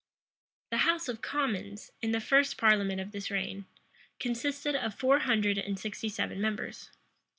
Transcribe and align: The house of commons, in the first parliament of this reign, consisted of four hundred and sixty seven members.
The 0.71 0.77
house 0.79 1.07
of 1.07 1.21
commons, 1.21 1.91
in 2.01 2.11
the 2.11 2.19
first 2.19 2.57
parliament 2.57 2.99
of 2.99 3.11
this 3.11 3.29
reign, 3.29 3.65
consisted 4.19 4.73
of 4.75 4.95
four 4.95 5.19
hundred 5.19 5.59
and 5.59 5.77
sixty 5.77 6.09
seven 6.09 6.41
members. 6.41 6.89